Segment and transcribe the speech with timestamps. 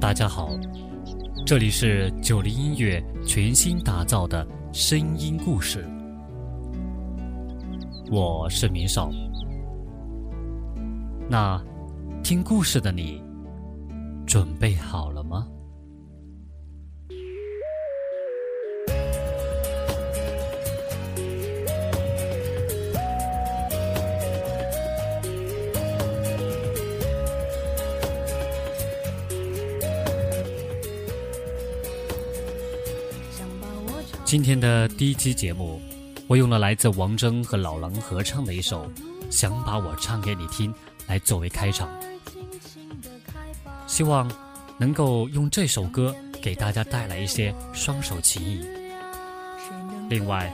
[0.00, 0.48] 大家好，
[1.44, 5.86] 这里是九零音乐全新打造的声音故事，
[8.10, 9.10] 我是明少。
[11.28, 11.62] 那
[12.24, 13.22] 听故事的你，
[14.26, 15.46] 准备好了吗？
[34.30, 35.82] 今天的第一期节目，
[36.28, 38.86] 我用了来自王铮和老狼合唱的一首
[39.28, 40.72] 《想把我唱给你听》
[41.08, 41.88] 来作为开场，
[43.88, 44.30] 希望
[44.78, 48.64] 能够用这首歌给大家带来一些双手情谊。
[50.08, 50.48] 另外，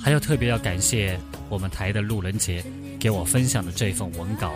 [0.00, 2.64] 还要特别要感谢我们台的路人杰
[2.98, 4.50] 给我分享的这份文稿，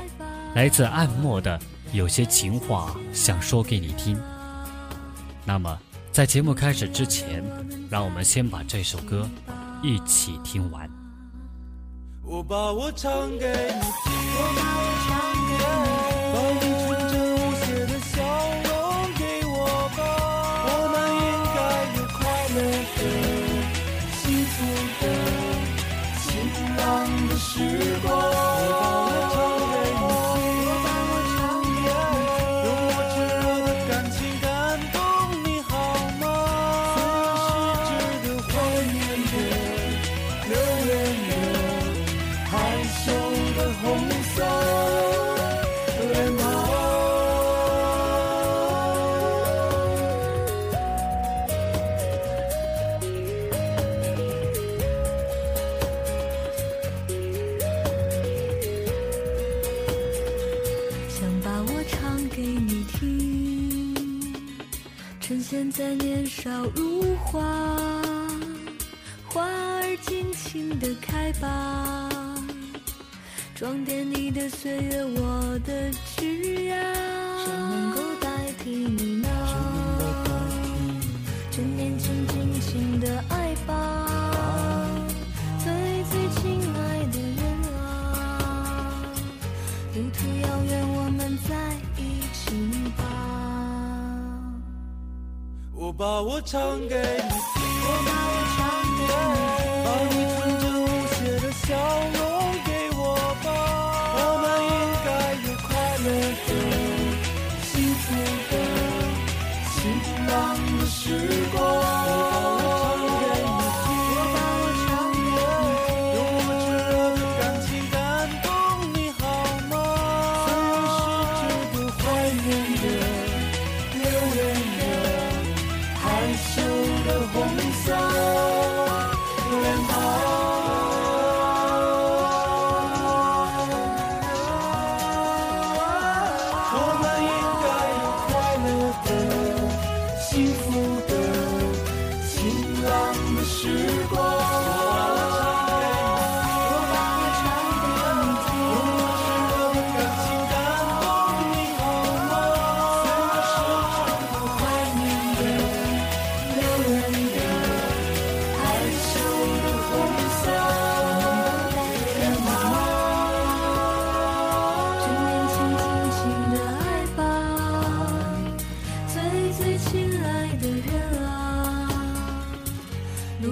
[0.55, 1.61] 来自暗默的
[1.93, 4.19] 有些情话想说给你听。
[5.45, 5.79] 那么。
[6.15, 7.43] 在节目开始之前，
[7.91, 9.29] 让我们先把这首歌
[9.83, 10.89] 一起听完。
[12.23, 15.11] 我把我唱给你听，我把我唱
[15.51, 17.04] 给你，
[65.27, 67.41] 现在年少如花，
[69.27, 72.11] 花儿尽情的开吧，
[73.55, 76.25] 装点你的岁月，我的枝
[76.67, 76.75] 桠。
[77.45, 79.29] 谁能够代替你呢？
[81.51, 84.07] 趁年轻尽情的爱吧，
[85.63, 85.73] 最
[86.11, 87.45] 最亲爱的人
[87.77, 89.03] 啊，
[89.95, 91.55] 路途遥远，我们在
[91.97, 92.57] 一起
[92.97, 93.03] 吧。
[95.85, 98.59] 我把我唱给你听，我把我唱
[98.97, 100.24] 给你，把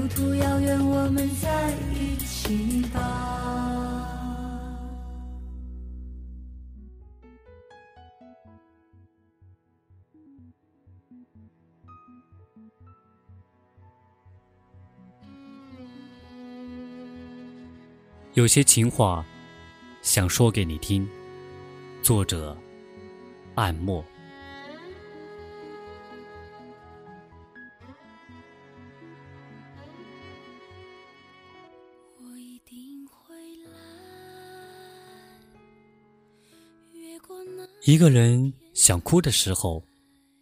[0.03, 2.99] 路途遥远我们在一起吧
[18.35, 19.25] 有些情话
[20.03, 21.09] 想说给你听
[22.03, 22.57] 作者
[23.55, 24.05] 暗默
[37.85, 39.83] 一个人想哭的时候，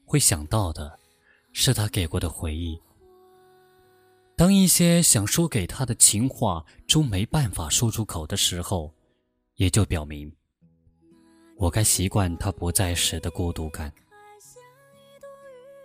[0.04, 0.98] 会想到的
[1.54, 2.78] 是他给过的回忆。
[4.36, 8.92] 当一些想说给他的情话终没办法说出口的时候，
[9.56, 10.30] 也就表明
[11.56, 13.90] 我该习惯他不在时的孤独感。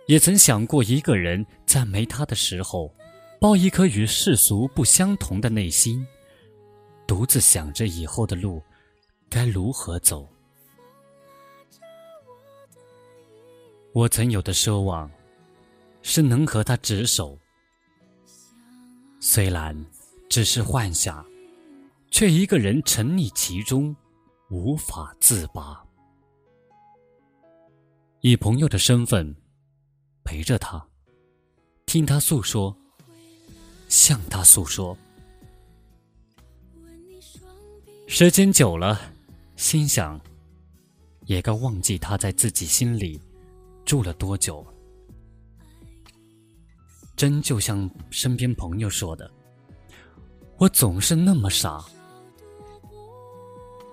[0.08, 2.94] 也曾想过，一个人在没他的时候，
[3.40, 6.06] 抱一颗与世俗不相同的内心，
[7.06, 8.62] 独自想着以后的路
[9.30, 10.28] 该如何走。
[13.96, 15.10] 我曾有的奢望，
[16.02, 17.38] 是能和他执手。
[19.20, 19.74] 虽然
[20.28, 21.24] 只是幻想，
[22.10, 23.96] 却一个人沉溺其中，
[24.50, 25.82] 无法自拔。
[28.20, 29.34] 以朋友的身份，
[30.24, 30.86] 陪着他，
[31.86, 32.76] 听他诉说，
[33.88, 34.94] 向他诉说。
[38.06, 39.00] 时间久了，
[39.56, 40.20] 心想，
[41.24, 43.18] 也该忘记他在自己心里
[43.86, 44.66] 住了多久。
[47.16, 49.30] 真就像身边朋友说的，
[50.58, 51.82] 我总是那么傻，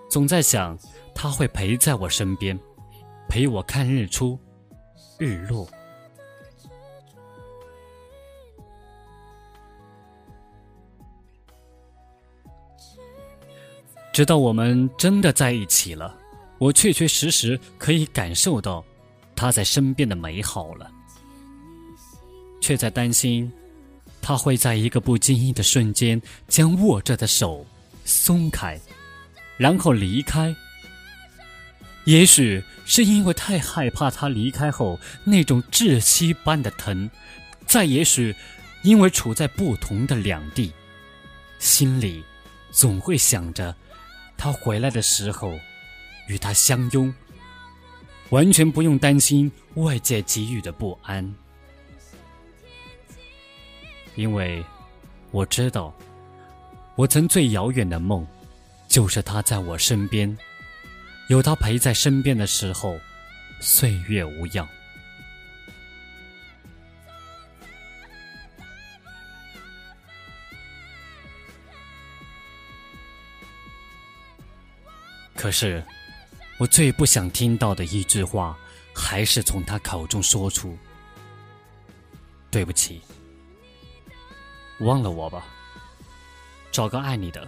[0.10, 0.78] 总在想
[1.16, 2.60] 他会陪在我身边，
[3.30, 4.38] 陪我看日出、
[5.18, 5.66] 日落。
[14.12, 16.16] 直到我们真的在一起了，
[16.60, 18.84] 我确确实实可以感受到
[19.35, 20.91] 他在身边的美好了，
[22.62, 23.51] 却在担心
[24.21, 27.65] 他会在一个不经意的瞬间将握着的手
[28.06, 28.80] 松开，
[29.57, 30.56] 然后离开。
[32.06, 37.09] 也许是因为太害怕他离开后那种窒息般的疼，
[37.65, 38.36] 再也许
[38.81, 40.71] 因为处在不同的两地，
[41.59, 42.24] 心里
[42.71, 43.74] 总会想着。
[44.36, 45.57] 他回来的时候，
[46.27, 47.13] 与他相拥，
[48.33, 51.24] 完全不用担心外界给予的不安，
[54.15, 54.65] 因为
[55.30, 55.94] 我知道，
[56.95, 58.25] 我曾最遥远的梦，
[58.88, 60.35] 就是他在我身边，
[61.27, 63.00] 有他陪在身边的时候，
[63.59, 64.68] 岁月无恙。
[75.36, 75.83] 可是，
[76.63, 78.57] 我最不想听到的一句话，
[78.95, 80.77] 还是从他口中说出
[82.50, 83.01] ：“对不起，
[84.80, 85.45] 忘了我吧，
[86.71, 87.45] 找个爱你的。”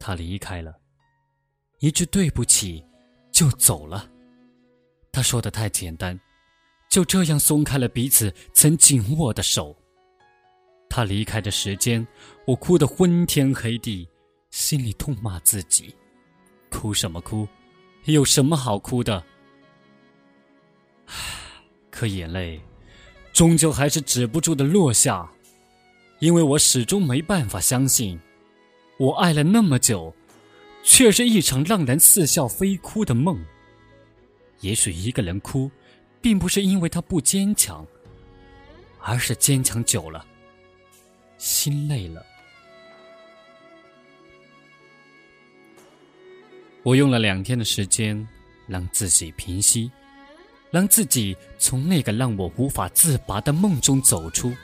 [0.00, 0.74] 他离开了，
[1.80, 2.82] 一句对不起
[3.30, 4.08] 就走了。
[5.12, 6.18] 他说的太简单，
[6.88, 9.76] 就这样松开了彼此曾紧握的手。
[10.88, 12.08] 他离开的时间，
[12.46, 14.08] 我哭得昏天黑地。
[14.50, 15.94] 心里痛骂自己，
[16.70, 17.46] 哭什么哭？
[18.04, 19.22] 有什么好哭的？
[21.90, 22.60] 可眼泪
[23.32, 25.30] 终究还是止不住的落下，
[26.20, 28.18] 因为我始终没办法相信，
[28.98, 30.14] 我爱了那么久，
[30.82, 33.44] 却是一场让人似笑非哭的梦。
[34.60, 35.70] 也许一个人哭，
[36.20, 37.86] 并不是因为他不坚强，
[39.00, 40.24] 而是坚强久了，
[41.36, 42.24] 心累了。
[46.88, 48.26] 我用了两天的时间，
[48.66, 49.92] 让自己平息，
[50.70, 54.56] 让自己从那个让我无法自拔的梦中走出。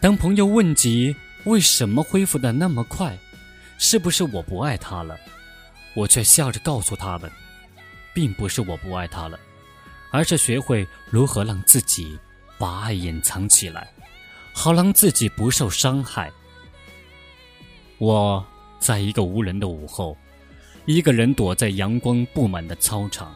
[0.00, 3.14] 当朋友问及为什么恢复的那么快，
[3.76, 5.14] 是不是我不爱他了？
[5.92, 7.30] 我却笑着告诉他们，
[8.14, 9.38] 并不是我不爱他了，
[10.10, 12.18] 而是学会如何让自己
[12.56, 13.92] 把爱隐藏起来，
[14.54, 16.32] 好让自己不受伤害。
[17.98, 18.42] 我。
[18.82, 20.18] 在一个无人的午后，
[20.86, 23.32] 一个人躲在阳光布满的操场，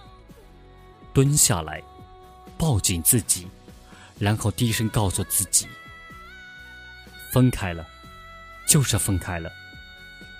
[1.14, 1.80] 蹲下来，
[2.59, 3.47] 抱紧自己，
[4.18, 5.68] 然后低声告诉自己：
[7.30, 7.87] 分开了，
[8.66, 9.49] 就是分开了。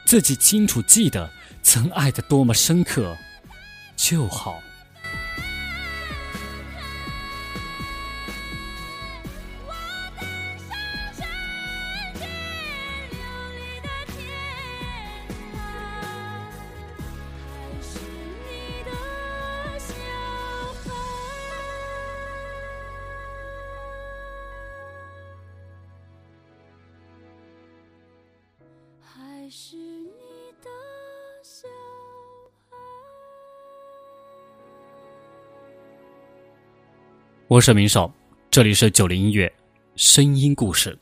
[0.05, 1.31] 自己清楚记得
[1.63, 3.17] 曾爱的多么深刻，
[3.95, 4.61] 就好。
[37.49, 38.13] 我是明少，
[38.51, 39.51] 这里是九零音乐
[39.95, 40.99] 声音故事。